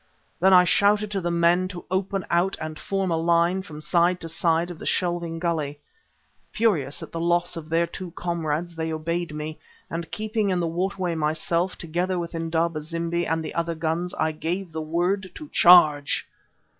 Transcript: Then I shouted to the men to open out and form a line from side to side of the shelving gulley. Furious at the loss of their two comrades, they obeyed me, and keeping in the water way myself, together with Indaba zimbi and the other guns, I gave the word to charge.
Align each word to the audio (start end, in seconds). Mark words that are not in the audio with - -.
Then 0.39 0.51
I 0.51 0.63
shouted 0.63 1.11
to 1.11 1.21
the 1.21 1.29
men 1.29 1.67
to 1.67 1.85
open 1.91 2.25
out 2.31 2.57
and 2.59 2.79
form 2.79 3.11
a 3.11 3.17
line 3.17 3.61
from 3.61 3.79
side 3.79 4.19
to 4.21 4.29
side 4.29 4.71
of 4.71 4.79
the 4.79 4.85
shelving 4.87 5.37
gulley. 5.37 5.79
Furious 6.51 7.03
at 7.03 7.11
the 7.11 7.19
loss 7.19 7.55
of 7.55 7.69
their 7.69 7.85
two 7.85 8.09
comrades, 8.15 8.75
they 8.75 8.91
obeyed 8.91 9.31
me, 9.31 9.59
and 9.91 10.09
keeping 10.09 10.49
in 10.49 10.59
the 10.59 10.65
water 10.65 10.97
way 10.97 11.13
myself, 11.13 11.77
together 11.77 12.17
with 12.17 12.33
Indaba 12.33 12.81
zimbi 12.81 13.27
and 13.27 13.45
the 13.45 13.53
other 13.53 13.75
guns, 13.75 14.15
I 14.15 14.31
gave 14.31 14.71
the 14.71 14.81
word 14.81 15.29
to 15.35 15.47
charge. 15.49 16.27